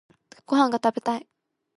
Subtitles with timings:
[0.47, 1.27] ご飯が食べたい。